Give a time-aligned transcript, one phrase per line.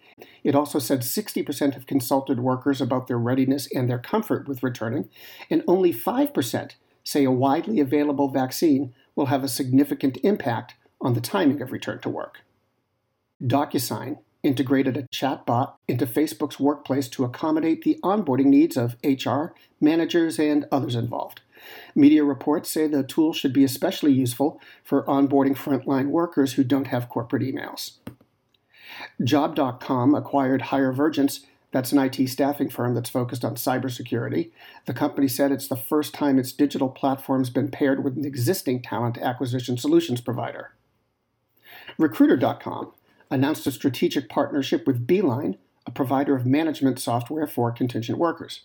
[0.44, 5.08] It also said 60% have consulted workers about their readiness and their comfort with returning,
[5.50, 6.72] and only 5%
[7.04, 12.00] say a widely available vaccine will have a significant impact on the timing of return
[12.00, 12.40] to work.
[13.42, 20.38] DocuSign integrated a chatbot into Facebook's workplace to accommodate the onboarding needs of HR, managers,
[20.38, 21.40] and others involved.
[21.94, 26.88] Media reports say the tool should be especially useful for onboarding frontline workers who don't
[26.88, 27.92] have corporate emails.
[29.22, 31.40] Job.com acquired HireVergence.
[31.70, 34.50] That's an IT staffing firm that's focused on cybersecurity.
[34.86, 38.82] The company said it's the first time its digital platform's been paired with an existing
[38.82, 40.72] talent acquisition solutions provider.
[41.96, 42.92] Recruiter.com
[43.32, 48.60] announced a strategic partnership with Beeline, a provider of management software for contingent workers.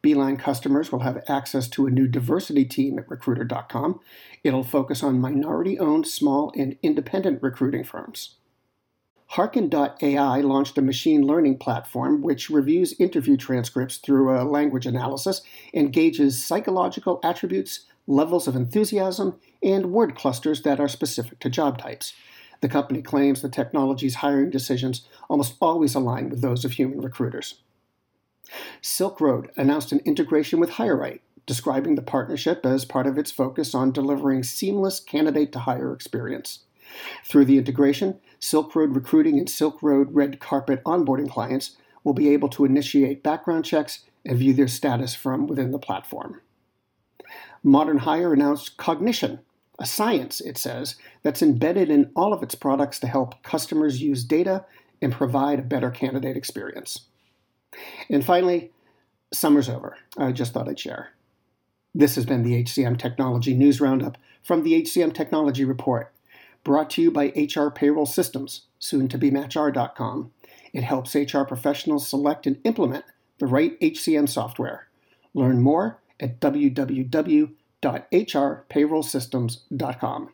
[0.00, 4.00] Beeline customers will have access to a new diversity team at Recruiter.com.
[4.42, 8.36] It'll focus on minority owned, small, and independent recruiting firms.
[9.32, 15.42] Harqen.ai launched a machine learning platform which reviews interview transcripts through a language analysis
[15.74, 21.76] and gauges psychological attributes, levels of enthusiasm, and word clusters that are specific to job
[21.76, 22.14] types.
[22.60, 27.60] The company claims the technology's hiring decisions almost always align with those of human recruiters.
[28.80, 33.74] Silk Road announced an integration with HireRight, describing the partnership as part of its focus
[33.74, 36.60] on delivering seamless candidate to hire experience.
[37.24, 42.30] Through the integration, Silk Road Recruiting and Silk Road Red Carpet onboarding clients will be
[42.30, 46.40] able to initiate background checks and view their status from within the platform.
[47.62, 49.40] Modern Hire announced Cognition,
[49.78, 54.24] a science, it says, that's embedded in all of its products to help customers use
[54.24, 54.64] data
[55.00, 57.02] and provide a better candidate experience.
[58.10, 58.72] And finally,
[59.32, 59.96] summer's over.
[60.16, 61.10] I just thought I'd share.
[61.94, 66.12] This has been the HCM Technology News Roundup from the HCM Technology Report,
[66.64, 70.32] brought to you by HR Payroll Systems, soon to be MatchR.com.
[70.72, 73.04] It helps HR professionals select and implement
[73.38, 74.88] the right HCM software.
[75.34, 77.50] Learn more at www
[77.82, 80.30] www.hrpayrollsystems.com.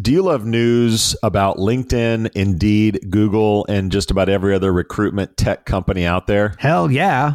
[0.00, 5.66] Do you love news about LinkedIn, Indeed, Google, and just about every other recruitment tech
[5.66, 6.54] company out there?
[6.58, 7.34] Hell yeah.